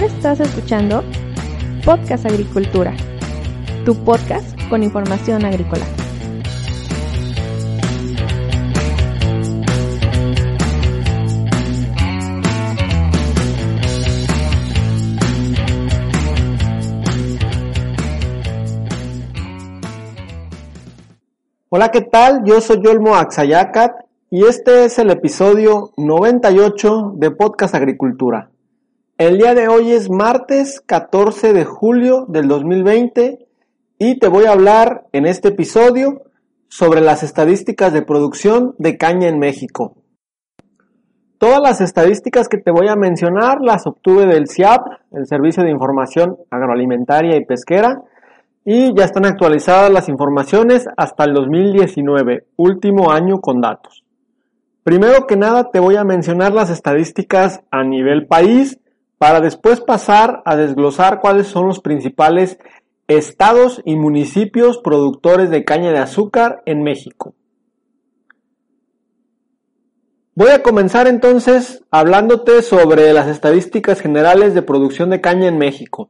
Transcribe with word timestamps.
Estás 0.00 0.40
escuchando 0.40 1.04
Podcast 1.84 2.24
Agricultura, 2.24 2.96
tu 3.84 3.94
podcast 4.02 4.58
con 4.70 4.82
información 4.82 5.44
agrícola. 5.44 5.84
Hola, 21.68 21.90
¿qué 21.90 22.00
tal? 22.00 22.42
Yo 22.44 22.62
soy 22.62 22.82
Yolmo 22.82 23.16
Axayacat 23.16 24.06
y 24.30 24.46
este 24.46 24.86
es 24.86 24.98
el 24.98 25.10
episodio 25.10 25.92
98 25.98 27.12
de 27.16 27.30
Podcast 27.32 27.74
Agricultura. 27.74 28.48
El 29.20 29.36
día 29.36 29.54
de 29.54 29.68
hoy 29.68 29.90
es 29.90 30.08
martes 30.08 30.80
14 30.80 31.52
de 31.52 31.66
julio 31.66 32.24
del 32.26 32.48
2020 32.48 33.46
y 33.98 34.18
te 34.18 34.28
voy 34.28 34.46
a 34.46 34.52
hablar 34.52 35.08
en 35.12 35.26
este 35.26 35.48
episodio 35.48 36.22
sobre 36.68 37.02
las 37.02 37.22
estadísticas 37.22 37.92
de 37.92 38.00
producción 38.00 38.74
de 38.78 38.96
caña 38.96 39.28
en 39.28 39.38
México. 39.38 39.94
Todas 41.36 41.60
las 41.60 41.82
estadísticas 41.82 42.48
que 42.48 42.56
te 42.56 42.70
voy 42.70 42.88
a 42.88 42.96
mencionar 42.96 43.58
las 43.60 43.86
obtuve 43.86 44.24
del 44.24 44.48
CIAP, 44.48 44.86
el 45.12 45.26
Servicio 45.26 45.64
de 45.64 45.70
Información 45.70 46.38
Agroalimentaria 46.50 47.36
y 47.36 47.44
Pesquera, 47.44 48.00
y 48.64 48.96
ya 48.96 49.04
están 49.04 49.26
actualizadas 49.26 49.90
las 49.90 50.08
informaciones 50.08 50.86
hasta 50.96 51.24
el 51.24 51.34
2019, 51.34 52.46
último 52.56 53.12
año 53.12 53.42
con 53.42 53.60
datos. 53.60 54.02
Primero 54.82 55.26
que 55.26 55.36
nada 55.36 55.70
te 55.70 55.78
voy 55.78 55.96
a 55.96 56.04
mencionar 56.04 56.54
las 56.54 56.70
estadísticas 56.70 57.60
a 57.70 57.84
nivel 57.84 58.26
país 58.26 58.79
para 59.20 59.42
después 59.42 59.82
pasar 59.82 60.40
a 60.46 60.56
desglosar 60.56 61.20
cuáles 61.20 61.46
son 61.46 61.66
los 61.66 61.80
principales 61.80 62.58
estados 63.06 63.82
y 63.84 63.94
municipios 63.96 64.78
productores 64.78 65.50
de 65.50 65.62
caña 65.62 65.92
de 65.92 65.98
azúcar 65.98 66.62
en 66.64 66.82
México. 66.82 67.34
Voy 70.34 70.48
a 70.48 70.62
comenzar 70.62 71.06
entonces 71.06 71.84
hablándote 71.90 72.62
sobre 72.62 73.12
las 73.12 73.28
estadísticas 73.28 74.00
generales 74.00 74.54
de 74.54 74.62
producción 74.62 75.10
de 75.10 75.20
caña 75.20 75.48
en 75.48 75.58
México. 75.58 76.08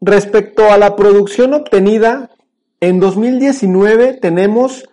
Respecto 0.00 0.70
a 0.70 0.78
la 0.78 0.94
producción 0.94 1.52
obtenida, 1.52 2.30
en 2.78 3.00
2019 3.00 4.18
tenemos 4.22 4.88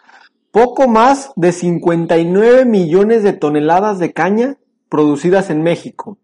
poco 0.50 0.88
más 0.88 1.34
de 1.36 1.52
59 1.52 2.66
millones 2.66 3.22
de 3.22 3.34
toneladas 3.34 4.00
de 4.00 4.12
caña 4.12 4.58
producidas 4.90 5.52
en 5.52 5.62
México. 5.62 6.18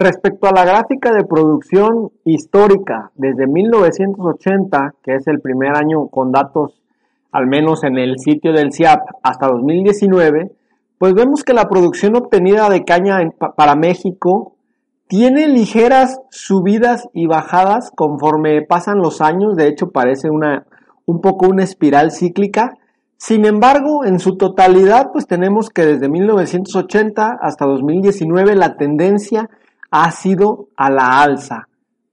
Respecto 0.00 0.46
a 0.46 0.52
la 0.52 0.64
gráfica 0.64 1.12
de 1.12 1.24
producción 1.24 2.12
histórica 2.24 3.10
desde 3.16 3.48
1980, 3.48 4.94
que 5.02 5.16
es 5.16 5.26
el 5.26 5.40
primer 5.40 5.76
año 5.76 6.06
con 6.06 6.30
datos 6.30 6.80
al 7.32 7.48
menos 7.48 7.82
en 7.82 7.98
el 7.98 8.20
sitio 8.20 8.52
del 8.52 8.72
CIAP 8.72 9.00
hasta 9.24 9.48
2019, 9.48 10.52
pues 10.98 11.14
vemos 11.14 11.42
que 11.42 11.52
la 11.52 11.68
producción 11.68 12.14
obtenida 12.14 12.70
de 12.70 12.84
caña 12.84 13.18
para 13.56 13.74
México 13.74 14.52
tiene 15.08 15.48
ligeras 15.48 16.20
subidas 16.30 17.08
y 17.12 17.26
bajadas 17.26 17.90
conforme 17.90 18.62
pasan 18.62 18.98
los 18.98 19.20
años, 19.20 19.56
de 19.56 19.66
hecho 19.66 19.90
parece 19.90 20.30
una 20.30 20.64
un 21.06 21.20
poco 21.20 21.48
una 21.48 21.64
espiral 21.64 22.12
cíclica. 22.12 22.74
Sin 23.16 23.44
embargo, 23.46 24.04
en 24.04 24.20
su 24.20 24.36
totalidad, 24.36 25.10
pues 25.12 25.26
tenemos 25.26 25.70
que 25.70 25.84
desde 25.84 26.08
1980 26.08 27.38
hasta 27.40 27.66
2019 27.66 28.54
la 28.54 28.76
tendencia 28.76 29.50
ha 29.90 30.10
sido 30.10 30.68
a 30.76 30.90
la 30.90 31.22
alza. 31.22 31.68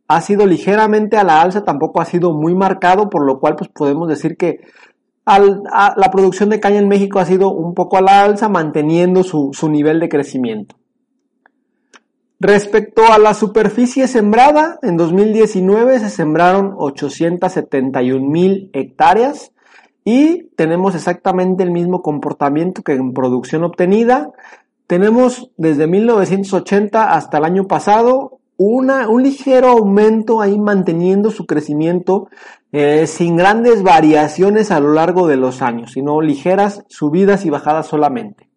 Ha 0.08 0.22
sido 0.22 0.46
ligeramente 0.46 1.18
a 1.18 1.24
la 1.24 1.42
alza, 1.42 1.64
tampoco 1.64 2.00
ha 2.00 2.06
sido 2.06 2.34
muy 2.34 2.54
marcado, 2.56 3.10
por 3.10 3.26
lo 3.26 3.40
cual 3.40 3.56
pues 3.56 3.70
podemos 3.70 4.08
decir 4.08 4.38
que 4.38 4.62
la 5.26 6.12
producción 6.12 6.50
de 6.50 6.60
caña 6.60 6.78
en 6.78 6.88
México 6.88 7.20
ha 7.20 7.26
sido 7.26 7.52
un 7.52 7.74
poco 7.74 7.98
a 7.98 8.02
la 8.02 8.24
alza, 8.24 8.48
manteniendo 8.48 9.24
su, 9.24 9.50
su 9.54 9.70
nivel 9.70 10.00
de 10.00 10.10
crecimiento. 10.10 10.76
Respecto 12.40 13.12
a 13.12 13.18
la 13.18 13.34
superficie 13.34 14.08
sembrada, 14.08 14.78
en 14.84 14.98
2019 14.98 16.00
se 16.00 16.10
sembraron 16.10 16.76
871 16.78 18.30
mil 18.30 18.70
hectáreas 18.74 19.52
y 20.04 20.50
tenemos 20.56 20.94
exactamente 20.94 21.64
el 21.64 21.72
mismo 21.72 22.04
comportamiento 22.04 22.84
que 22.84 22.94
en 22.94 23.14
producción 23.14 23.64
obtenida. 23.64 24.32
Tenemos 24.88 25.52
desde 25.58 25.88
1980 25.88 27.14
hasta 27.14 27.38
el 27.40 27.46
año 27.46 27.68
pasado 27.68 28.40
una, 28.58 29.10
un 29.10 29.24
ligero 29.24 29.70
aumento 29.70 30.42
ahí 30.42 30.60
manteniendo 30.60 31.32
su 31.32 31.46
crecimiento 31.46 32.30
eh, 32.72 33.08
sin 33.08 33.36
grandes 33.36 33.84
variaciones 33.84 34.72
a 34.72 34.80
lo 34.80 34.94
largo 34.94 35.28
de 35.28 35.38
los 35.38 35.62
años, 35.62 35.94
sino 35.94 36.22
ligeras 36.22 36.84
subidas 36.88 37.46
y 37.46 37.50
bajadas 37.50 37.88
solamente. 37.88 38.50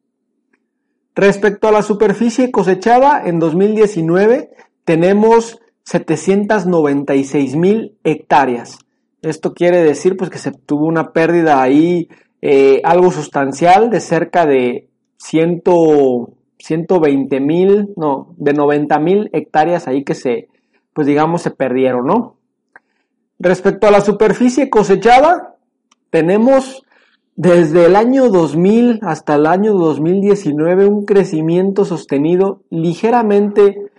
Respecto 1.15 1.67
a 1.67 1.73
la 1.73 1.83
superficie 1.83 2.51
cosechada, 2.51 3.23
en 3.25 3.41
2019 3.41 4.51
tenemos 4.85 5.61
796 5.85 7.57
mil 7.57 7.97
hectáreas. 8.05 8.79
Esto 9.23 9.53
quiere 9.53 9.83
decir 9.83 10.17
pues 10.17 10.31
que 10.31 10.39
se 10.39 10.53
tuvo 10.53 10.87
una 10.87 11.13
pérdida 11.13 11.61
ahí 11.61 12.09
eh, 12.41 12.81
algo 12.85 13.11
sustancial 13.11 13.91
de 13.91 14.01
cerca 14.01 14.47
de 14.47 14.89
120 15.19 17.41
mil, 17.41 17.93
no, 17.97 18.35
de 18.37 18.53
90 18.55 18.99
mil 18.99 19.31
hectáreas 19.33 19.87
ahí 19.87 20.03
que 20.05 20.15
se, 20.15 20.49
pues 20.93 21.07
digamos, 21.07 21.43
se 21.43 21.51
perdieron, 21.51 22.07
¿no? 22.07 22.37
Respecto 23.39 23.87
a 23.87 23.91
la 23.91 24.01
superficie 24.01 24.71
cosechada, 24.71 25.57
tenemos 26.11 26.83
desde 27.37 27.87
el 27.87 27.95
año 27.95 28.31
2000 28.31 28.99
hasta 29.03 29.37
el 29.37 29.47
año 29.47 29.75
2019 29.75 30.87
un 30.87 31.05
crecimiento 31.05 31.85
sostenido 31.85 32.63
ligeramente 32.71 33.93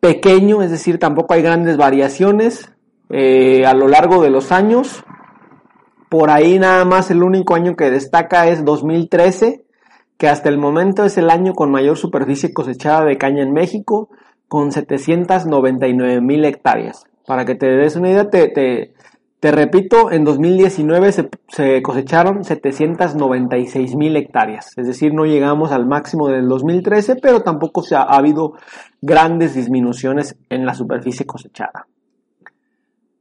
pequeño, 0.00 0.62
es 0.62 0.70
decir, 0.70 0.98
tampoco 0.98 1.34
hay 1.34 1.42
grandes 1.42 1.76
variaciones 1.76 2.72
eh, 3.10 3.66
a 3.66 3.74
lo 3.74 3.86
largo 3.86 4.22
de 4.22 4.30
los 4.30 4.50
años. 4.50 5.04
Por 6.08 6.30
ahí 6.30 6.58
nada 6.58 6.86
más 6.86 7.10
el 7.10 7.22
único 7.22 7.54
año 7.54 7.76
que 7.76 7.90
destaca 7.90 8.48
es 8.48 8.64
2013, 8.64 9.66
que 10.20 10.28
hasta 10.28 10.50
el 10.50 10.58
momento 10.58 11.06
es 11.06 11.16
el 11.16 11.30
año 11.30 11.54
con 11.54 11.70
mayor 11.70 11.96
superficie 11.96 12.52
cosechada 12.52 13.06
de 13.06 13.16
caña 13.16 13.42
en 13.42 13.54
México, 13.54 14.10
con 14.48 14.70
799 14.70 16.20
mil 16.20 16.44
hectáreas. 16.44 17.04
Para 17.26 17.46
que 17.46 17.54
te 17.54 17.66
des 17.66 17.96
una 17.96 18.10
idea, 18.10 18.28
te, 18.28 18.48
te, 18.48 19.50
repito, 19.50 20.12
en 20.12 20.24
2019 20.24 21.12
se, 21.12 21.80
cosecharon 21.80 22.44
796 22.44 23.96
mil 23.96 24.14
hectáreas, 24.14 24.76
es 24.76 24.86
decir, 24.86 25.14
no 25.14 25.24
llegamos 25.24 25.72
al 25.72 25.86
máximo 25.86 26.28
del 26.28 26.46
2013, 26.48 27.16
pero 27.16 27.40
tampoco 27.40 27.82
se 27.82 27.96
ha, 27.96 28.02
ha 28.02 28.18
habido 28.18 28.52
grandes 29.00 29.54
disminuciones 29.54 30.36
en 30.50 30.66
la 30.66 30.74
superficie 30.74 31.24
cosechada. 31.24 31.86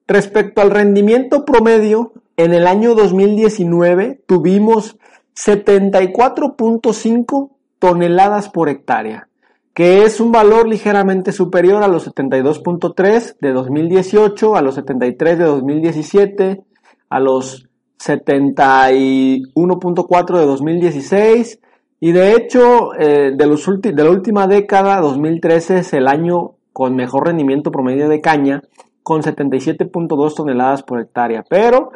Respecto 0.05 0.61
al 0.61 0.71
rendimiento 0.71 1.45
promedio, 1.45 2.11
en 2.35 2.53
el 2.53 2.67
año 2.67 2.93
2019 2.93 4.21
tuvimos 4.27 4.97
74.5 5.39 7.51
toneladas 7.79 8.50
por 8.50 8.67
hectárea, 8.67 9.29
que 9.73 10.03
es 10.03 10.19
un 10.19 10.33
valor 10.33 10.67
ligeramente 10.67 11.31
superior 11.31 11.81
a 11.81 11.88
los 11.88 12.13
72.3 12.13 13.38
de 13.39 13.53
2018, 13.53 14.57
a 14.57 14.61
los 14.61 14.75
73 14.75 15.38
de 15.38 15.45
2017, 15.45 16.61
a 17.09 17.19
los 17.22 17.69
71.4 17.99 20.40
de 20.40 20.46
2016 20.46 21.61
y 22.02 22.11
de 22.11 22.34
hecho 22.34 22.93
eh, 22.99 23.31
de, 23.35 23.47
los 23.47 23.66
de 23.81 23.93
la 23.93 24.09
última 24.09 24.47
década 24.47 24.99
2013 25.02 25.79
es 25.79 25.93
el 25.93 26.08
año 26.08 26.55
con 26.73 26.96
mejor 26.96 27.28
rendimiento 27.28 27.72
promedio 27.72 28.09
de 28.09 28.22
caña 28.22 28.61
con 29.03 29.22
77.2 29.22 30.35
toneladas 30.35 30.84
por 30.84 30.99
hectárea, 31.02 31.43
pero 31.49 31.91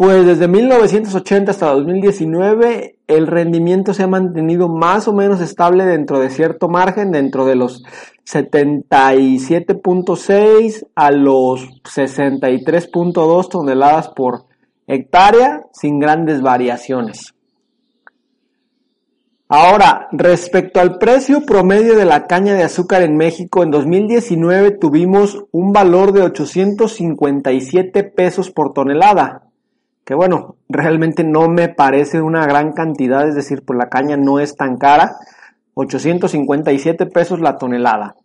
pues 0.00 0.24
desde 0.24 0.48
1980 0.48 1.50
hasta 1.50 1.74
2019 1.74 2.96
el 3.06 3.26
rendimiento 3.26 3.92
se 3.92 4.04
ha 4.04 4.06
mantenido 4.06 4.70
más 4.70 5.06
o 5.08 5.12
menos 5.12 5.42
estable 5.42 5.84
dentro 5.84 6.20
de 6.20 6.30
cierto 6.30 6.70
margen, 6.70 7.12
dentro 7.12 7.44
de 7.44 7.54
los 7.54 7.82
77.6 8.24 10.86
a 10.94 11.10
los 11.10 11.68
63.2 11.82 13.50
toneladas 13.50 14.08
por 14.08 14.46
hectárea 14.86 15.66
sin 15.74 15.98
grandes 15.98 16.40
variaciones. 16.40 17.34
Ahora, 19.50 20.08
respecto 20.12 20.80
al 20.80 20.96
precio 20.96 21.44
promedio 21.44 21.94
de 21.94 22.06
la 22.06 22.26
caña 22.26 22.54
de 22.54 22.62
azúcar 22.62 23.02
en 23.02 23.18
México, 23.18 23.62
en 23.62 23.70
2019 23.70 24.70
tuvimos 24.70 25.44
un 25.52 25.74
valor 25.74 26.12
de 26.12 26.22
857 26.22 28.02
pesos 28.04 28.50
por 28.50 28.72
tonelada 28.72 29.49
que 30.10 30.16
bueno, 30.16 30.56
realmente 30.68 31.22
no 31.22 31.46
me 31.48 31.68
parece 31.68 32.20
una 32.20 32.44
gran 32.44 32.72
cantidad, 32.72 33.28
es 33.28 33.36
decir, 33.36 33.62
pues 33.64 33.78
la 33.78 33.88
caña 33.88 34.16
no 34.16 34.40
es 34.40 34.56
tan 34.56 34.76
cara, 34.76 35.18
857 35.74 37.06
pesos 37.06 37.38
la 37.38 37.58
tonelada. 37.58 38.16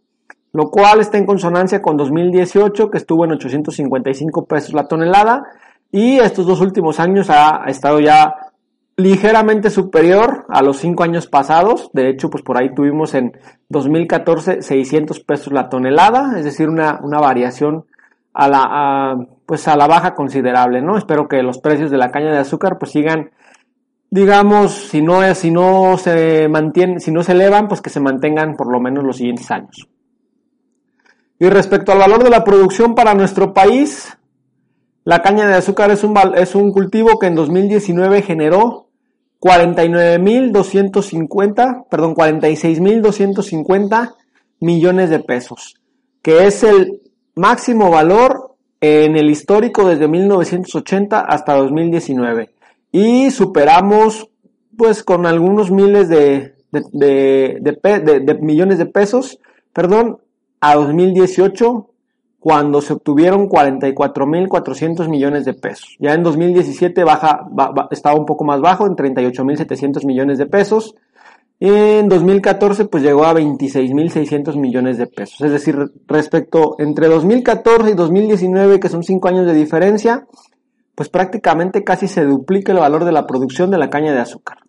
lo 0.51 0.71
cual 0.71 0.99
está 0.99 1.19
en 1.19 1.27
consonancia 1.27 1.83
con 1.83 1.95
2018 1.95 2.89
que 2.89 2.97
estuvo 2.97 3.23
en 3.25 3.33
855 3.33 4.45
pesos 4.47 4.73
la 4.73 4.87
tonelada 4.87 5.43
y 5.91 6.17
estos 6.17 6.47
dos 6.47 6.59
últimos 6.59 6.99
años 6.99 7.29
ha 7.29 7.65
estado 7.67 7.99
ya 7.99 8.33
ligeramente 8.97 9.69
superior 9.69 10.47
a 10.49 10.63
los 10.63 10.77
cinco 10.77 11.03
años 11.03 11.27
pasados. 11.27 11.91
De 11.93 12.09
hecho, 12.09 12.31
pues 12.31 12.43
por 12.43 12.57
ahí 12.57 12.73
tuvimos 12.73 13.13
en 13.13 13.33
2014 13.69 14.63
600 14.63 15.19
pesos 15.19 15.53
la 15.53 15.69
tonelada, 15.69 16.33
es 16.35 16.45
decir, 16.45 16.67
una, 16.67 16.99
una 17.03 17.19
variación 17.19 17.85
a 18.33 18.47
la, 18.47 19.27
pues 19.45 19.67
a 19.67 19.75
la 19.75 19.87
baja 19.87 20.15
considerable, 20.15 20.81
¿no? 20.81 20.97
Espero 20.97 21.27
que 21.27 21.43
los 21.43 21.59
precios 21.59 21.91
de 21.91 21.97
la 21.97 22.11
caña 22.11 22.31
de 22.31 22.39
azúcar 22.39 22.77
pues 22.79 22.91
sigan, 22.91 23.31
digamos, 24.09 24.71
si 24.71 25.01
no, 25.01 25.35
si 25.35 25.51
no 25.51 25.97
se 25.97 26.47
mantienen, 26.49 26.99
si 26.99 27.11
no 27.11 27.23
se 27.23 27.33
elevan, 27.33 27.67
pues 27.67 27.81
que 27.81 27.89
se 27.89 27.99
mantengan 27.99 28.55
por 28.55 28.71
lo 28.71 28.79
menos 28.79 29.03
los 29.03 29.17
siguientes 29.17 29.51
años. 29.51 29.87
Y 31.37 31.49
respecto 31.49 31.91
al 31.91 31.99
valor 31.99 32.23
de 32.23 32.29
la 32.29 32.43
producción 32.43 32.95
para 32.95 33.13
nuestro 33.13 33.53
país, 33.53 34.17
la 35.03 35.21
caña 35.21 35.45
de 35.47 35.55
azúcar 35.55 35.91
es 35.91 36.03
un, 36.03 36.17
es 36.35 36.55
un 36.55 36.71
cultivo 36.71 37.19
que 37.19 37.27
en 37.27 37.35
2019 37.35 38.21
generó 38.21 38.87
49.250, 39.41 41.87
perdón, 41.89 42.15
46.250 42.15 44.15
millones 44.59 45.11
de 45.11 45.19
pesos, 45.19 45.75
que 46.23 46.47
es 46.47 46.63
el 46.63 47.01
máximo 47.35 47.91
valor 47.91 48.44
en 48.81 49.15
el 49.15 49.29
histórico 49.29 49.87
desde 49.87 50.07
1980 50.07 51.19
hasta 51.21 51.55
2019. 51.55 52.51
Y 52.91 53.31
superamos, 53.31 54.29
pues, 54.77 55.03
con 55.03 55.25
algunos 55.25 55.71
miles 55.71 56.09
de, 56.09 56.55
millones 58.41 58.77
de 58.77 58.85
pesos, 58.85 59.39
perdón, 59.73 60.19
a 60.61 60.75
2018 60.75 61.89
cuando 62.39 62.79
se 62.81 62.93
obtuvieron 62.93 63.49
44.400 63.49 65.09
millones 65.09 65.45
de 65.45 65.55
pesos. 65.55 65.97
Ya 65.99 66.13
en 66.13 66.21
2017 66.21 67.03
baja, 67.03 67.47
estaba 67.89 68.19
un 68.19 68.27
poco 68.27 68.43
más 68.43 68.61
bajo, 68.61 68.85
en 68.85 68.95
38.700 68.95 70.05
millones 70.05 70.37
de 70.37 70.45
pesos. 70.45 70.95
En 71.59 72.09
2014 72.09 72.85
pues 72.85 73.03
llegó 73.03 73.25
a 73.25 73.33
26.600 73.33 74.57
millones 74.57 74.97
de 74.97 75.07
pesos. 75.07 75.41
Es 75.41 75.51
decir, 75.51 75.77
respecto 76.07 76.75
entre 76.79 77.07
2014 77.07 77.91
y 77.91 77.93
2019, 77.93 78.79
que 78.79 78.89
son 78.89 79.03
5 79.03 79.27
años 79.27 79.45
de 79.45 79.53
diferencia, 79.53 80.27
pues 80.95 81.09
prácticamente 81.09 81.83
casi 81.83 82.07
se 82.07 82.23
duplica 82.23 82.71
el 82.71 82.79
valor 82.79 83.05
de 83.05 83.11
la 83.11 83.25
producción 83.25 83.71
de 83.71 83.77
la 83.77 83.89
caña 83.89 84.13
de 84.13 84.19
azúcar. 84.19 84.59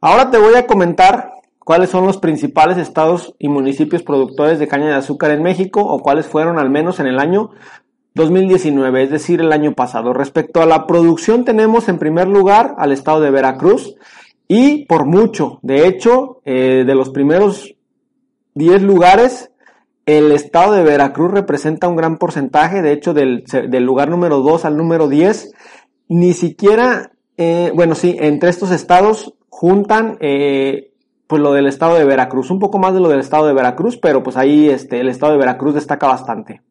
Ahora 0.00 0.30
te 0.30 0.38
voy 0.38 0.54
a 0.54 0.66
comentar 0.66 1.32
cuáles 1.58 1.90
son 1.90 2.06
los 2.06 2.18
principales 2.18 2.76
estados 2.78 3.34
y 3.40 3.48
municipios 3.48 4.04
productores 4.04 4.60
de 4.60 4.68
caña 4.68 4.86
de 4.86 4.94
azúcar 4.94 5.32
en 5.32 5.42
México 5.42 5.80
o 5.80 5.98
cuáles 5.98 6.26
fueron 6.26 6.60
al 6.60 6.70
menos 6.70 7.00
en 7.00 7.06
el 7.06 7.18
año 7.18 7.50
2019, 8.16 9.02
es 9.02 9.10
decir, 9.10 9.40
el 9.42 9.52
año 9.52 9.74
pasado. 9.74 10.14
Respecto 10.14 10.62
a 10.62 10.66
la 10.66 10.86
producción 10.86 11.44
tenemos 11.44 11.88
en 11.88 11.98
primer 11.98 12.26
lugar 12.26 12.74
al 12.78 12.92
estado 12.92 13.20
de 13.20 13.30
Veracruz 13.30 13.94
y 14.48 14.86
por 14.86 15.04
mucho, 15.04 15.58
de 15.62 15.86
hecho, 15.86 16.40
eh, 16.46 16.84
de 16.86 16.94
los 16.94 17.10
primeros 17.10 17.76
10 18.54 18.82
lugares, 18.82 19.50
el 20.06 20.32
estado 20.32 20.72
de 20.72 20.82
Veracruz 20.82 21.30
representa 21.30 21.88
un 21.88 21.96
gran 21.96 22.16
porcentaje, 22.16 22.80
de 22.80 22.92
hecho, 22.92 23.12
del, 23.12 23.44
lugar 23.80 24.08
número 24.08 24.40
2 24.40 24.64
al 24.64 24.78
número 24.78 25.08
10, 25.08 25.52
ni 26.08 26.32
siquiera, 26.32 27.12
eh, 27.36 27.70
bueno, 27.74 27.94
sí, 27.94 28.16
entre 28.18 28.48
estos 28.48 28.70
estados 28.70 29.34
juntan 29.50 30.16
eh, 30.20 30.92
pues 31.26 31.42
lo 31.42 31.52
del 31.52 31.66
estado 31.66 31.96
de 31.96 32.06
Veracruz, 32.06 32.50
un 32.50 32.60
poco 32.60 32.78
más 32.78 32.94
de 32.94 33.00
lo 33.00 33.10
del 33.10 33.20
estado 33.20 33.46
de 33.46 33.52
Veracruz, 33.52 33.98
pero 33.98 34.22
pues 34.22 34.38
ahí 34.38 34.70
este, 34.70 35.00
el 35.00 35.10
estado 35.10 35.32
de 35.32 35.38
Veracruz 35.38 35.74
destaca 35.74 36.06
bastante. 36.06 36.62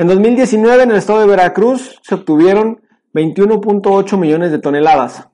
En 0.00 0.06
2019 0.06 0.84
en 0.84 0.92
el 0.92 0.96
estado 0.96 1.20
de 1.20 1.26
Veracruz 1.26 2.00
se 2.00 2.14
obtuvieron 2.14 2.80
21.8 3.12 4.16
millones 4.16 4.50
de 4.50 4.58
toneladas. 4.58 5.28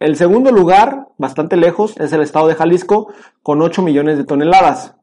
El 0.00 0.16
segundo 0.16 0.50
lugar, 0.50 1.06
bastante 1.18 1.56
lejos, 1.56 1.94
es 2.00 2.12
el 2.12 2.22
estado 2.22 2.48
de 2.48 2.56
Jalisco 2.56 3.12
con 3.44 3.62
8 3.62 3.80
millones 3.80 4.18
de 4.18 4.24
toneladas. 4.24 4.96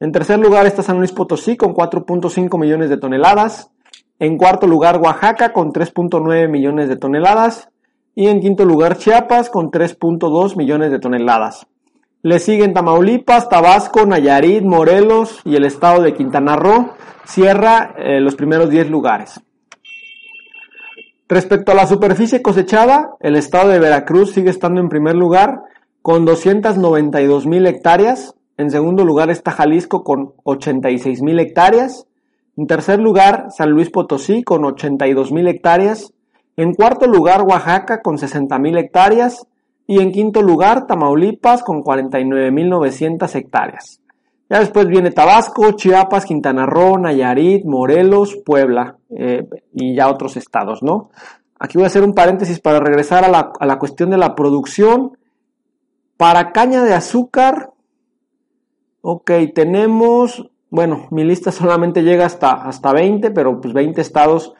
En 0.00 0.12
tercer 0.12 0.38
lugar 0.38 0.66
está 0.66 0.82
San 0.82 0.98
Luis 0.98 1.12
Potosí 1.12 1.56
con 1.56 1.72
4.5 1.72 2.60
millones 2.60 2.90
de 2.90 2.98
toneladas. 2.98 3.70
En 4.18 4.36
cuarto 4.36 4.66
lugar 4.66 4.98
Oaxaca 4.98 5.54
con 5.54 5.72
3.9 5.72 6.50
millones 6.50 6.90
de 6.90 6.96
toneladas. 6.96 7.70
Y 8.14 8.26
en 8.26 8.40
quinto 8.42 8.66
lugar 8.66 8.98
Chiapas 8.98 9.48
con 9.48 9.70
3.2 9.70 10.58
millones 10.58 10.90
de 10.90 10.98
toneladas. 10.98 11.66
Le 12.28 12.40
siguen 12.40 12.74
Tamaulipas, 12.74 13.48
Tabasco, 13.48 14.04
Nayarit, 14.04 14.62
Morelos 14.62 15.40
y 15.46 15.56
el 15.56 15.64
estado 15.64 16.02
de 16.02 16.12
Quintana 16.12 16.56
Roo. 16.56 16.90
Cierra 17.24 17.94
eh, 17.96 18.20
los 18.20 18.34
primeros 18.34 18.68
10 18.68 18.90
lugares. 18.90 19.40
Respecto 21.26 21.72
a 21.72 21.74
la 21.74 21.86
superficie 21.86 22.42
cosechada, 22.42 23.12
el 23.20 23.34
estado 23.34 23.70
de 23.70 23.78
Veracruz 23.78 24.32
sigue 24.32 24.50
estando 24.50 24.78
en 24.78 24.90
primer 24.90 25.14
lugar 25.14 25.62
con 26.02 26.26
292 26.26 27.46
mil 27.46 27.66
hectáreas. 27.66 28.34
En 28.58 28.70
segundo 28.70 29.06
lugar 29.06 29.30
está 29.30 29.52
Jalisco 29.52 30.04
con 30.04 30.34
86 30.44 31.22
mil 31.22 31.40
hectáreas. 31.40 32.08
En 32.58 32.66
tercer 32.66 32.98
lugar, 32.98 33.46
San 33.56 33.70
Luis 33.70 33.88
Potosí 33.88 34.42
con 34.42 34.66
82 34.66 35.32
mil 35.32 35.48
hectáreas. 35.48 36.12
En 36.58 36.74
cuarto 36.74 37.06
lugar, 37.06 37.40
Oaxaca 37.40 38.02
con 38.02 38.18
60 38.18 38.58
mil 38.58 38.76
hectáreas. 38.76 39.46
Y 39.90 40.02
en 40.02 40.12
quinto 40.12 40.42
lugar, 40.42 40.86
Tamaulipas 40.86 41.62
con 41.62 41.82
49.900 41.82 43.34
hectáreas. 43.34 44.02
Ya 44.50 44.60
después 44.60 44.86
viene 44.86 45.12
Tabasco, 45.12 45.72
Chiapas, 45.72 46.26
Quintana 46.26 46.66
Roo, 46.66 46.98
Nayarit, 46.98 47.64
Morelos, 47.64 48.36
Puebla 48.44 48.98
eh, 49.08 49.48
y 49.72 49.96
ya 49.96 50.10
otros 50.10 50.36
estados, 50.36 50.82
¿no? 50.82 51.08
Aquí 51.58 51.78
voy 51.78 51.84
a 51.84 51.86
hacer 51.86 52.04
un 52.04 52.12
paréntesis 52.12 52.60
para 52.60 52.80
regresar 52.80 53.24
a 53.24 53.28
la, 53.28 53.50
a 53.58 53.64
la 53.64 53.78
cuestión 53.78 54.10
de 54.10 54.18
la 54.18 54.34
producción. 54.34 55.16
Para 56.18 56.52
caña 56.52 56.82
de 56.82 56.92
azúcar, 56.92 57.70
ok, 59.00 59.30
tenemos, 59.54 60.50
bueno, 60.68 61.08
mi 61.10 61.24
lista 61.24 61.50
solamente 61.50 62.02
llega 62.02 62.26
hasta, 62.26 62.52
hasta 62.52 62.92
20, 62.92 63.30
pero 63.30 63.58
pues 63.58 63.72
20 63.72 64.02
estados 64.02 64.52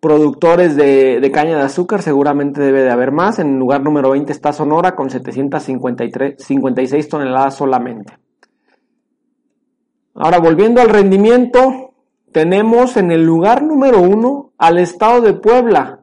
productores 0.00 0.76
de, 0.76 1.30
caña 1.32 1.56
de 1.58 1.64
azúcar, 1.64 2.02
seguramente 2.02 2.60
debe 2.60 2.82
de 2.82 2.90
haber 2.90 3.12
más. 3.12 3.38
En 3.38 3.58
lugar 3.58 3.82
número 3.82 4.10
20 4.10 4.32
está 4.32 4.52
Sonora 4.52 4.96
con 4.96 5.10
756 5.10 7.08
toneladas 7.08 7.54
solamente. 7.54 8.14
Ahora, 10.14 10.38
volviendo 10.38 10.80
al 10.80 10.88
rendimiento, 10.88 11.92
tenemos 12.32 12.96
en 12.96 13.10
el 13.12 13.24
lugar 13.24 13.62
número 13.62 14.00
1 14.00 14.52
al 14.58 14.78
estado 14.78 15.20
de 15.20 15.34
Puebla 15.34 16.00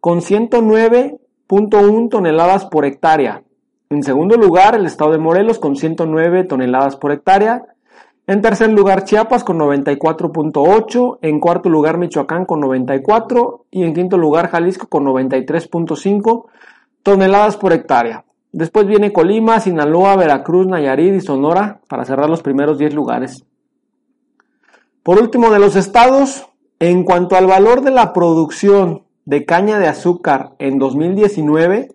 con 0.00 0.20
109.1 0.20 2.08
toneladas 2.08 2.66
por 2.66 2.84
hectárea. 2.84 3.42
En 3.90 4.02
segundo 4.02 4.36
lugar, 4.36 4.74
el 4.74 4.84
estado 4.84 5.12
de 5.12 5.18
Morelos 5.18 5.58
con 5.58 5.74
109 5.74 6.44
toneladas 6.44 6.96
por 6.96 7.10
hectárea. 7.10 7.64
En 8.28 8.42
tercer 8.42 8.70
lugar, 8.70 9.04
Chiapas 9.04 9.42
con 9.42 9.58
94.8. 9.58 11.20
En 11.22 11.40
cuarto 11.40 11.70
lugar, 11.70 11.96
Michoacán 11.96 12.44
con 12.44 12.60
94. 12.60 13.64
Y 13.70 13.84
en 13.84 13.94
quinto 13.94 14.18
lugar, 14.18 14.50
Jalisco 14.50 14.86
con 14.86 15.06
93.5 15.06 16.44
toneladas 17.02 17.56
por 17.56 17.72
hectárea. 17.72 18.26
Después 18.52 18.86
viene 18.86 19.14
Colima, 19.14 19.60
Sinaloa, 19.60 20.14
Veracruz, 20.16 20.66
Nayarit 20.66 21.14
y 21.14 21.20
Sonora 21.22 21.80
para 21.88 22.04
cerrar 22.04 22.28
los 22.28 22.42
primeros 22.42 22.76
10 22.76 22.92
lugares. 22.92 23.46
Por 25.02 25.18
último, 25.22 25.50
de 25.50 25.58
los 25.58 25.74
estados, 25.74 26.48
en 26.80 27.04
cuanto 27.04 27.34
al 27.34 27.46
valor 27.46 27.80
de 27.80 27.92
la 27.92 28.12
producción 28.12 29.04
de 29.24 29.46
caña 29.46 29.78
de 29.78 29.88
azúcar 29.88 30.50
en 30.58 30.78
2019, 30.78 31.88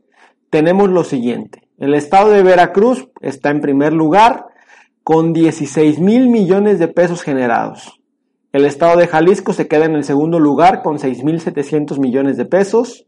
tenemos 0.49 0.89
lo 0.89 1.03
siguiente. 1.03 1.69
El 1.77 1.93
estado 1.93 2.31
de 2.31 2.41
Veracruz 2.41 3.07
está 3.21 3.51
en 3.51 3.61
primer 3.61 3.93
lugar 3.93 4.47
con 5.03 5.33
16 5.33 5.99
mil 5.99 6.29
millones 6.29 6.79
de 6.79 6.87
pesos 6.87 7.21
generados. 7.21 7.99
El 8.53 8.65
estado 8.65 8.97
de 8.97 9.07
Jalisco 9.07 9.51
se 9.51 9.67
queda 9.67 9.85
en 9.85 9.95
el 9.95 10.03
segundo 10.03 10.39
lugar 10.39 10.81
con 10.81 10.97
6.700 10.97 11.99
millones 11.99 12.37
de 12.37 12.45
pesos. 12.45 13.05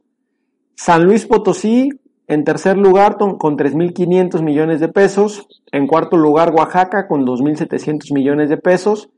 San 0.75 1.06
Luis 1.06 1.25
Potosí 1.25 1.90
en 2.28 2.44
tercer 2.44 2.78
lugar 2.78 3.18
con 3.18 3.58
3.500 3.58 4.42
millones 4.42 4.80
de 4.80 4.88
pesos. 4.88 5.48
En 5.72 5.88
cuarto 5.88 6.18
lugar 6.18 6.54
Oaxaca 6.54 7.08
con 7.08 7.25
2.700 7.25 8.14
millones 8.14 8.50
de 8.50 8.58
pesos. 8.58 9.10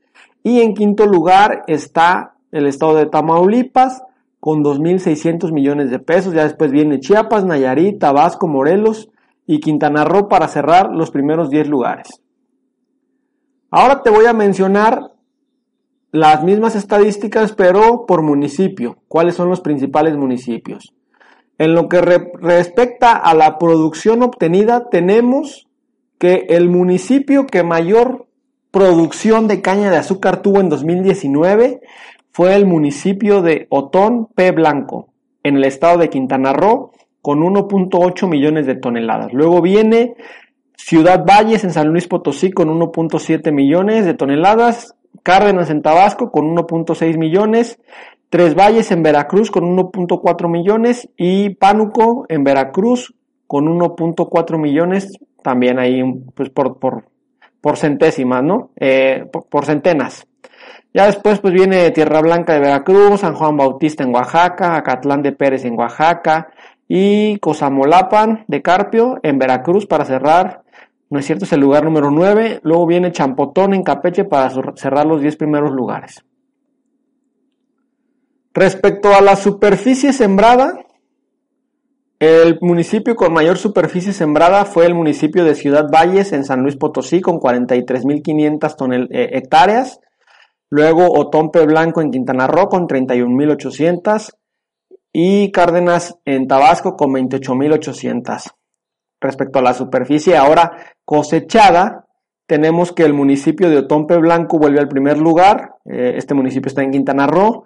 Y 0.43 0.61
en 0.61 0.73
quinto 0.73 1.05
lugar 1.05 1.63
está 1.67 2.35
el 2.51 2.67
estado 2.67 2.95
de 2.95 3.05
Tamaulipas 3.05 4.03
con 4.39 4.63
2.600 4.63 5.51
millones 5.51 5.89
de 5.89 5.99
pesos. 5.99 6.33
Ya 6.33 6.43
después 6.43 6.71
viene 6.71 6.99
Chiapas, 6.99 7.45
Nayarit, 7.45 7.99
Tabasco, 7.99 8.47
Morelos 8.47 9.09
y 9.47 9.61
Quintana 9.61 10.03
Roo 10.03 10.27
para 10.27 10.47
cerrar 10.47 10.89
los 10.93 11.09
primeros 11.09 11.49
10 11.49 11.69
lugares. 11.69 12.21
Ahora 13.69 14.01
te 14.01 14.09
voy 14.09 14.25
a 14.25 14.33
mencionar 14.33 15.11
las 16.11 16.43
mismas 16.43 16.75
estadísticas, 16.75 17.51
pero 17.51 18.05
por 18.05 18.21
municipio. 18.21 18.97
¿Cuáles 19.07 19.35
son 19.35 19.49
los 19.49 19.59
principales 19.59 20.15
municipios? 20.15 20.93
En 21.57 21.73
lo 21.73 21.89
que 21.89 22.01
respecta 22.01 23.13
a 23.13 23.33
la 23.33 23.57
producción 23.57 24.23
obtenida, 24.23 24.89
tenemos 24.89 25.67
que 26.17 26.45
el 26.49 26.69
municipio 26.69 27.45
que 27.45 27.63
mayor 27.63 28.27
producción 28.71 29.47
de 29.47 29.61
caña 29.61 29.89
de 29.89 29.97
azúcar 29.97 30.41
tuvo 30.41 30.61
en 30.61 30.69
2019 30.69 31.81
fue 32.31 32.55
el 32.55 32.65
municipio 32.65 33.41
de 33.41 33.67
Otón 33.69 34.27
P. 34.27 34.51
Blanco, 34.51 35.09
en 35.43 35.57
el 35.57 35.65
estado 35.65 35.97
de 35.97 36.09
Quintana 36.09 36.53
Roo, 36.53 36.91
con 37.21 37.41
1.8 37.41 38.27
millones 38.29 38.65
de 38.65 38.75
toneladas. 38.75 39.33
Luego 39.33 39.61
viene 39.61 40.15
Ciudad 40.77 41.25
Valles 41.25 41.63
en 41.63 41.73
San 41.73 41.89
Luis 41.89 42.07
Potosí 42.07 42.51
con 42.51 42.69
1.7 42.69 43.51
millones 43.51 44.05
de 44.05 44.13
toneladas, 44.13 44.95
Cárdenas 45.23 45.69
en 45.69 45.81
Tabasco 45.81 46.31
con 46.31 46.55
1.6 46.55 47.17
millones, 47.17 47.79
Tres 48.29 48.55
Valles 48.55 48.91
en 48.91 49.03
Veracruz 49.03 49.51
con 49.51 49.63
1.4 49.75 50.49
millones 50.49 51.09
y 51.17 51.49
Pánuco 51.55 52.25
en 52.29 52.43
Veracruz 52.43 53.13
con 53.47 53.65
1.4 53.65 54.57
millones, 54.59 55.13
también 55.41 55.79
ahí 55.79 56.03
pues 56.35 56.49
por, 56.49 56.77
por, 56.79 57.05
por 57.61 57.77
centésimas, 57.77 58.43
¿no? 58.43 58.71
Eh, 58.77 59.25
por, 59.49 59.65
centenas. 59.65 60.27
Ya 60.93 61.05
después 61.05 61.39
pues 61.39 61.53
viene 61.53 61.91
Tierra 61.91 62.21
Blanca 62.21 62.53
de 62.53 62.59
Veracruz, 62.59 63.21
San 63.21 63.33
Juan 63.33 63.55
Bautista 63.55 64.03
en 64.03 64.13
Oaxaca, 64.13 64.75
Acatlán 64.75 65.21
de 65.21 65.31
Pérez 65.31 65.63
en 65.63 65.77
Oaxaca 65.77 66.49
y 66.87 67.39
Cosamolapan 67.39 68.45
de 68.47 68.61
Carpio 68.61 69.19
en 69.23 69.39
Veracruz 69.39 69.85
para 69.85 70.05
cerrar, 70.05 70.63
no 71.09 71.19
es 71.19 71.25
cierto, 71.25 71.45
es 71.45 71.53
el 71.53 71.61
lugar 71.61 71.85
número 71.85 72.11
9. 72.11 72.59
Luego 72.63 72.85
viene 72.85 73.11
Champotón 73.11 73.73
en 73.73 73.83
Capeche 73.83 74.25
para 74.25 74.49
cerrar 74.75 75.05
los 75.05 75.21
10 75.21 75.37
primeros 75.37 75.71
lugares. 75.71 76.23
Respecto 78.53 79.13
a 79.13 79.21
la 79.21 79.35
superficie 79.35 80.11
sembrada, 80.11 80.73
el 82.19 82.57
municipio 82.61 83.15
con 83.15 83.31
mayor 83.31 83.57
superficie 83.57 84.11
sembrada 84.11 84.65
fue 84.65 84.87
el 84.87 84.95
municipio 84.95 85.45
de 85.45 85.53
Ciudad 85.53 85.85
Valles 85.91 86.33
en 86.33 86.43
San 86.43 86.63
Luis 86.63 86.75
Potosí 86.75 87.21
con 87.21 87.39
43.500 87.39 89.07
eh, 89.11 89.29
hectáreas. 89.33 89.99
Luego 90.69 91.07
Otompe 91.11 91.65
Blanco 91.65 92.01
en 92.01 92.11
Quintana 92.11 92.47
Roo 92.47 92.67
con 92.67 92.87
31.800 92.87 94.33
y 95.13 95.51
Cárdenas 95.51 96.17
en 96.25 96.47
Tabasco 96.47 96.97
con 96.97 97.11
28.800. 97.11 98.56
Respecto 99.19 99.59
a 99.59 99.63
la 99.63 99.73
superficie 99.73 100.37
ahora 100.37 100.77
cosechada, 101.03 102.05
tenemos 102.47 102.93
que 102.93 103.03
el 103.03 103.13
municipio 103.13 103.69
de 103.69 103.79
Otompe 103.79 104.17
Blanco 104.17 104.57
vuelve 104.57 104.79
al 104.79 104.87
primer 104.87 105.17
lugar. 105.17 105.75
Eh, 105.85 106.13
este 106.15 106.33
municipio 106.33 106.69
está 106.69 106.81
en 106.81 106.91
Quintana 106.91 107.27
Roo 107.27 107.63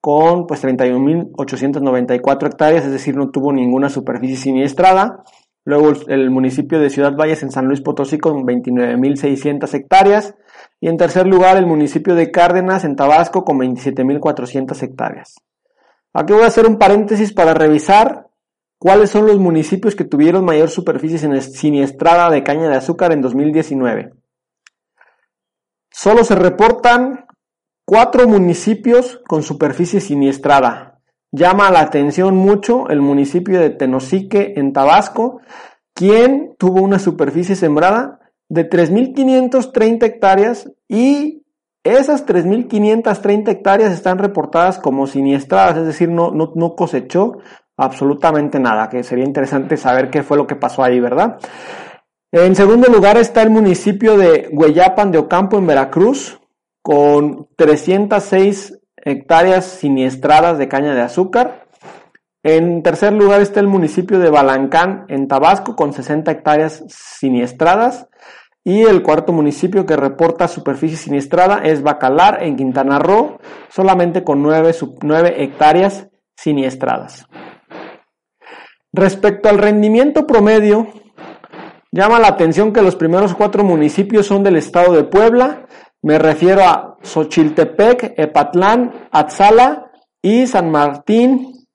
con 0.00 0.46
pues 0.46 0.64
31.894 0.64 2.46
hectáreas, 2.46 2.84
es 2.84 2.92
decir, 2.92 3.14
no 3.14 3.30
tuvo 3.30 3.52
ninguna 3.52 3.88
superficie 3.88 4.36
siniestrada. 4.36 5.22
Luego 5.64 5.92
el 6.08 6.30
municipio 6.30 6.80
de 6.80 6.90
Ciudad 6.90 7.14
Valles 7.14 7.42
en 7.44 7.52
San 7.52 7.66
Luis 7.66 7.82
Potosí 7.82 8.18
con 8.18 8.44
29.600 8.44 9.72
hectáreas. 9.74 10.34
Y 10.80 10.88
en 10.88 10.96
tercer 10.96 11.26
lugar 11.26 11.56
el 11.56 11.66
municipio 11.66 12.16
de 12.16 12.32
Cárdenas 12.32 12.84
en 12.84 12.96
Tabasco 12.96 13.44
con 13.44 13.58
27.400 13.58 14.82
hectáreas. 14.82 15.36
Aquí 16.12 16.32
voy 16.32 16.42
a 16.42 16.48
hacer 16.48 16.66
un 16.66 16.78
paréntesis 16.78 17.32
para 17.32 17.54
revisar 17.54 18.26
cuáles 18.82 19.10
son 19.10 19.28
los 19.28 19.38
municipios 19.38 19.94
que 19.94 20.02
tuvieron 20.02 20.44
mayor 20.44 20.68
superficie 20.68 21.18
siniestrada 21.40 22.30
de 22.30 22.42
caña 22.42 22.68
de 22.68 22.74
azúcar 22.74 23.12
en 23.12 23.22
2019. 23.22 24.12
Solo 25.88 26.24
se 26.24 26.34
reportan 26.34 27.26
Cuatro 27.84 28.28
municipios 28.28 29.20
con 29.26 29.42
superficie 29.42 30.00
siniestrada. 30.00 31.00
Llama 31.32 31.70
la 31.70 31.80
atención 31.80 32.36
mucho 32.36 32.88
el 32.88 33.00
municipio 33.00 33.60
de 33.60 33.70
Tenosique 33.70 34.54
en 34.56 34.72
Tabasco, 34.72 35.40
quien 35.92 36.54
tuvo 36.58 36.80
una 36.80 37.00
superficie 37.00 37.56
sembrada 37.56 38.20
de 38.48 38.70
3.530 38.70 40.04
hectáreas 40.04 40.70
y 40.88 41.42
esas 41.82 42.24
3.530 42.24 43.48
hectáreas 43.48 43.92
están 43.92 44.18
reportadas 44.18 44.78
como 44.78 45.08
siniestradas, 45.08 45.76
es 45.78 45.86
decir, 45.86 46.08
no, 46.08 46.30
no, 46.30 46.52
no 46.54 46.76
cosechó 46.76 47.38
absolutamente 47.76 48.58
nada, 48.58 48.88
que 48.88 49.02
sería 49.02 49.24
interesante 49.24 49.76
saber 49.76 50.10
qué 50.10 50.22
fue 50.22 50.36
lo 50.36 50.46
que 50.46 50.56
pasó 50.56 50.82
ahí, 50.84 51.00
¿verdad? 51.00 51.38
En 52.30 52.56
segundo 52.56 52.90
lugar 52.90 53.18
está 53.18 53.42
el 53.42 53.50
municipio 53.50 54.16
de 54.16 54.48
Hueyapan 54.52 55.12
de 55.12 55.18
Ocampo 55.18 55.58
en 55.58 55.66
Veracruz, 55.66 56.40
con 56.80 57.48
306 57.56 58.80
hectáreas 58.96 59.66
siniestradas 59.66 60.58
de 60.58 60.68
caña 60.68 60.94
de 60.94 61.02
azúcar. 61.02 61.66
En 62.42 62.82
tercer 62.82 63.12
lugar 63.12 63.40
está 63.40 63.60
el 63.60 63.68
municipio 63.68 64.18
de 64.18 64.30
Balancán, 64.30 65.04
en 65.08 65.28
Tabasco, 65.28 65.76
con 65.76 65.92
60 65.92 66.30
hectáreas 66.30 66.84
siniestradas. 66.88 68.08
Y 68.64 68.82
el 68.82 69.02
cuarto 69.02 69.32
municipio 69.32 69.86
que 69.86 69.96
reporta 69.96 70.48
superficie 70.48 70.96
siniestrada 70.96 71.58
es 71.64 71.82
Bacalar, 71.82 72.42
en 72.42 72.56
Quintana 72.56 72.98
Roo, 72.98 73.38
solamente 73.68 74.24
con 74.24 74.42
9, 74.42 74.72
9 75.02 75.34
hectáreas 75.42 76.08
siniestradas. 76.36 77.26
Respecto 78.92 79.48
al 79.48 79.56
rendimiento 79.56 80.26
promedio, 80.26 80.86
llama 81.90 82.18
la 82.18 82.28
atención 82.28 82.74
que 82.74 82.82
los 82.82 82.94
primeros 82.94 83.34
cuatro 83.34 83.64
municipios 83.64 84.26
son 84.26 84.42
del 84.42 84.56
estado 84.56 84.92
de 84.92 85.04
Puebla, 85.04 85.66
me 86.02 86.18
refiero 86.18 86.62
a 86.62 86.98
Xochiltepec, 87.02 88.14
Epatlán, 88.18 89.08
Atzala 89.10 89.92
y 90.20 90.46
San 90.46 90.70
Martín, 90.70 91.66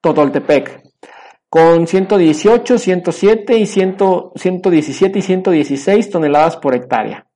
Totoltepec, 0.00 0.80
con 1.50 1.86
118, 1.86 2.78
107 2.78 3.58
y 3.58 3.66
117 3.66 5.18
y 5.18 5.22
116 5.22 6.10
toneladas 6.10 6.56
por 6.56 6.74
hectárea. 6.74 7.26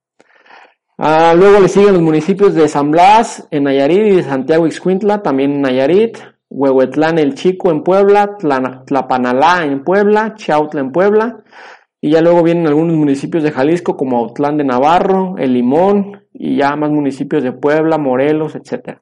Ah, 0.97 1.33
luego 1.37 1.59
le 1.59 1.69
siguen 1.69 1.93
los 1.93 2.01
municipios 2.01 2.55
de 2.55 2.67
San 2.67 2.89
Blas 2.91 3.47
en 3.51 3.65
Nayarit 3.65 4.07
y 4.07 4.15
de 4.15 4.23
Santiago 4.23 4.65
Ixcuintla, 4.65 5.21
también 5.21 5.51
en 5.51 5.61
Nayarit, 5.61 6.17
Huehuetlán 6.49 7.19
el 7.19 7.35
Chico 7.35 7.71
en 7.71 7.83
Puebla, 7.83 8.37
Tlapanalá 8.37 9.65
en 9.65 9.83
Puebla, 9.83 10.33
Chautla 10.35 10.81
en 10.81 10.91
Puebla, 10.91 11.43
y 12.01 12.11
ya 12.11 12.21
luego 12.21 12.43
vienen 12.43 12.67
algunos 12.67 12.95
municipios 12.95 13.43
de 13.43 13.51
Jalisco 13.51 13.95
como 13.95 14.17
Autlán 14.17 14.57
de 14.57 14.63
Navarro, 14.63 15.35
El 15.37 15.53
Limón 15.53 16.23
y 16.33 16.57
ya 16.57 16.75
más 16.75 16.89
municipios 16.89 17.43
de 17.43 17.51
Puebla, 17.51 17.97
Morelos, 17.97 18.55
etc. 18.55 18.99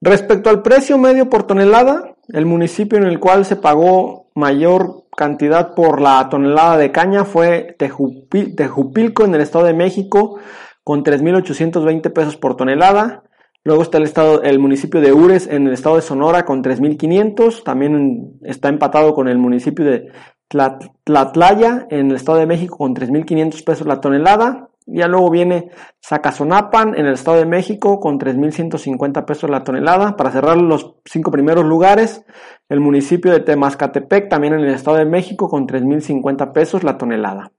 Respecto 0.00 0.48
al 0.48 0.62
precio 0.62 0.96
medio 0.96 1.28
por 1.28 1.42
tonelada, 1.42 2.16
el 2.28 2.46
municipio 2.46 2.98
en 2.98 3.04
el 3.04 3.20
cual 3.20 3.44
se 3.44 3.56
pagó 3.56 4.30
mayor 4.34 5.04
cantidad 5.14 5.74
por 5.74 6.00
la 6.00 6.28
tonelada 6.30 6.78
de 6.78 6.90
caña 6.90 7.24
fue 7.24 7.76
Tejupilco 7.78 9.24
en 9.24 9.34
el 9.34 9.42
Estado 9.42 9.66
de 9.66 9.74
México 9.74 10.38
con 10.82 11.04
3.820 11.04 12.12
pesos 12.12 12.36
por 12.36 12.56
tonelada. 12.56 13.24
Luego 13.62 13.82
está 13.82 13.98
el, 13.98 14.04
estado, 14.04 14.42
el 14.42 14.58
municipio 14.58 15.00
de 15.00 15.12
Ures 15.12 15.46
en 15.46 15.66
el 15.66 15.74
estado 15.74 15.96
de 15.96 16.02
Sonora 16.02 16.46
con 16.46 16.64
3.500. 16.64 17.62
También 17.62 18.38
está 18.42 18.70
empatado 18.70 19.14
con 19.14 19.28
el 19.28 19.36
municipio 19.36 19.84
de 19.84 20.10
Tlatlaya 20.48 21.86
en 21.90 22.10
el 22.10 22.16
estado 22.16 22.38
de 22.38 22.46
México 22.46 22.78
con 22.78 22.94
3.500 22.94 23.64
pesos 23.64 23.86
la 23.86 24.00
tonelada. 24.00 24.70
Ya 24.86 25.08
luego 25.08 25.30
viene 25.30 25.70
Zacazonapan 26.04 26.94
en 26.96 27.04
el 27.04 27.12
estado 27.12 27.36
de 27.36 27.44
México 27.44 28.00
con 28.00 28.18
3.150 28.18 29.26
pesos 29.26 29.50
la 29.50 29.62
tonelada. 29.62 30.16
Para 30.16 30.32
cerrar 30.32 30.56
los 30.56 30.96
cinco 31.04 31.30
primeros 31.30 31.66
lugares, 31.66 32.24
el 32.70 32.80
municipio 32.80 33.30
de 33.30 33.40
Temascatepec 33.40 34.30
también 34.30 34.54
en 34.54 34.60
el 34.60 34.74
estado 34.74 34.96
de 34.96 35.04
México 35.04 35.50
con 35.50 35.68
3.050 35.68 36.52
pesos 36.52 36.82
la 36.82 36.96
tonelada. 36.96 37.52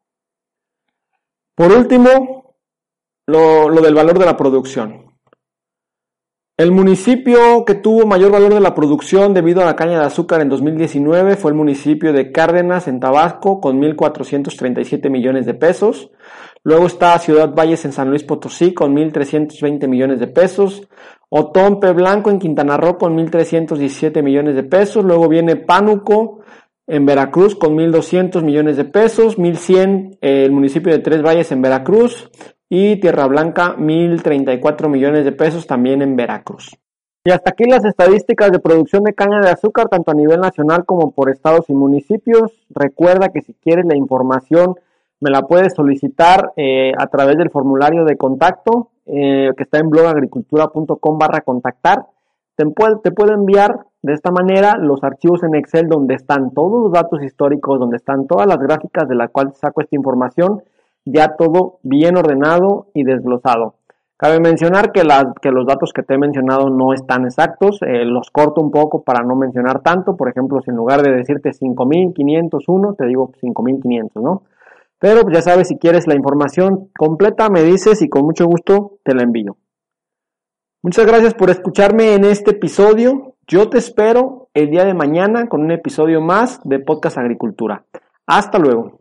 Por 1.56 1.72
último, 1.72 2.56
lo 3.28 3.82
del 3.82 3.94
valor 3.94 4.18
de 4.18 4.26
la 4.26 4.36
producción. 4.36 5.11
El 6.62 6.72
municipio 6.72 7.66
que 7.66 7.74
tuvo 7.74 8.06
mayor 8.06 8.32
valor 8.32 8.54
de 8.54 8.60
la 8.60 8.76
producción 8.76 9.34
debido 9.34 9.64
a 9.64 9.66
la 9.66 9.76
caña 9.76 10.00
de 10.00 10.06
azúcar 10.06 10.42
en 10.42 10.50
2019 10.50 11.36
fue 11.36 11.50
el 11.50 11.58
municipio 11.58 12.14
de 12.14 12.32
Cárdenas 12.32 12.88
en 12.88 13.00
Tabasco 13.00 13.60
con 13.60 13.82
1.437 13.82 15.10
millones 15.10 15.48
de 15.48 15.56
pesos. 15.56 16.12
Luego 16.62 16.86
está 16.86 17.18
Ciudad 17.18 17.56
Valles 17.56 17.84
en 17.86 17.94
San 17.94 18.12
Luis 18.12 18.22
Potosí 18.22 18.76
con 18.76 18.96
1.320 18.96 19.88
millones 19.88 20.20
de 20.20 20.28
pesos. 20.28 20.88
Otompe 21.30 21.94
Blanco 21.94 22.30
en 22.30 22.38
Quintana 22.38 22.78
Roo 22.78 23.00
con 23.00 23.18
1.317 23.18 24.22
millones 24.22 24.54
de 24.54 24.62
pesos. 24.62 25.04
Luego 25.04 25.28
viene 25.28 25.56
Pánuco 25.56 26.42
en 26.86 27.08
Veracruz 27.08 27.56
con 27.56 27.76
1.200 27.76 28.44
millones 28.44 28.78
de 28.78 28.86
pesos. 28.86 29.40
1.100 29.40 30.20
eh, 30.22 30.46
el 30.46 30.52
municipio 30.52 30.94
de 30.94 31.00
Tres 31.00 31.24
Valles 31.24 31.52
en 31.52 31.64
Veracruz 31.64 32.30
y 32.74 32.96
Tierra 33.02 33.28
Blanca 33.28 33.76
1.034 33.76 34.88
millones 34.88 35.26
de 35.26 35.34
pesos 35.34 35.68
también 35.68 36.02
en 36.02 36.16
Veracruz. 36.16 36.80
Y 37.26 37.32
hasta 37.32 37.50
aquí 37.50 37.66
las 37.66 37.84
estadísticas 37.84 38.50
de 38.50 38.60
producción 38.60 39.04
de 39.04 39.14
caña 39.14 39.42
de 39.42 39.50
azúcar, 39.50 39.90
tanto 39.90 40.12
a 40.12 40.14
nivel 40.14 40.40
nacional 40.40 40.86
como 40.86 41.12
por 41.12 41.30
estados 41.30 41.70
y 41.70 41.74
municipios. 41.74 42.66
Recuerda 42.70 43.28
que 43.28 43.42
si 43.42 43.54
quieres 43.56 43.84
la 43.86 43.98
información 43.98 44.76
me 45.20 45.32
la 45.32 45.42
puedes 45.42 45.74
solicitar 45.74 46.54
eh, 46.56 46.94
a 46.98 47.08
través 47.08 47.38
del 47.38 47.50
formulario 47.50 48.06
de 48.06 48.16
contacto 48.16 48.92
eh, 49.06 49.50
que 49.58 49.64
está 49.64 49.80
en 49.80 49.90
blogagricultura.com 49.90 51.18
barra 51.18 51.42
contactar. 51.42 52.06
Te, 52.56 52.64
te 53.04 53.12
puedo 53.12 53.34
enviar 53.34 53.86
De 54.02 54.14
esta 54.14 54.32
manera, 54.32 54.78
los 54.78 55.04
archivos 55.04 55.44
en 55.44 55.56
Excel 55.56 55.90
donde 55.90 56.16
están 56.16 56.52
todos 56.52 56.84
los 56.84 56.94
datos 56.94 57.22
históricos, 57.22 57.80
donde 57.80 57.98
están 57.98 58.28
todas 58.28 58.48
las 58.48 58.60
gráficas 58.60 59.10
de 59.10 59.16
las 59.16 59.30
cuales 59.30 59.58
saco 59.58 59.82
esta 59.82 59.98
información, 59.98 60.64
ya 61.06 61.36
todo 61.36 61.80
bien 61.84 62.18
ordenado 62.18 62.88
y 62.94 63.04
desglosado. 63.04 63.76
Cabe 64.22 64.40
mencionar 64.40 64.92
que, 64.92 65.04
los 65.04 65.66
datos 65.66 65.94
que 65.94 66.04
te 66.04 66.14
he 66.14 66.18
mencionado 66.20 66.70
no 66.70 66.94
están 66.94 67.26
exactos, 67.26 67.80
eh, 67.82 68.06
los 68.06 68.30
corto 68.30 68.62
un 68.62 68.70
poco 68.70 69.04
para 69.04 69.24
no 69.24 69.36
mencionar 69.36 69.82
tanto, 69.82 70.16
por 70.16 70.30
ejemplo, 70.30 70.62
si 70.62 70.70
en 70.70 70.76
lugar 70.76 71.02
de 71.02 71.12
decirte 71.12 71.54
5501, 71.54 72.94
te 72.94 73.08
digo 73.08 73.32
5500, 73.42 74.22
¿no? 74.22 74.44
Pero 75.00 75.22
ya 75.34 75.42
sabes, 75.42 75.70
si 75.70 75.80
quieres 75.80 76.06
la 76.06 76.14
información 76.14 76.90
completa, 76.96 77.50
me 77.50 77.64
dices 77.64 78.04
y 78.04 78.10
con 78.10 78.24
mucho 78.24 78.46
gusto 78.46 79.00
te 79.04 79.16
la 79.16 79.24
envío. 79.24 79.58
Muchas 80.84 81.08
gracias 81.08 81.34
por 81.34 81.50
escucharme 81.50 82.14
en 82.14 82.24
este 82.24 82.52
episodio. 82.52 83.34
Yo 83.48 83.72
te 83.72 83.80
espero 83.80 84.50
el 84.54 84.70
día 84.70 84.86
de 84.86 84.94
mañana 84.94 85.48
con 85.48 85.62
un 85.62 85.72
episodio 85.72 86.22
más 86.22 86.60
de 86.64 86.78
Podcast 86.78 87.18
Agricultura. 87.18 87.86
Hasta 88.28 88.60
luego. 88.60 89.01